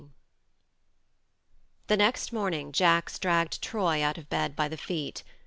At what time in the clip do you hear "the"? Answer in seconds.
1.85-1.95, 4.67-4.75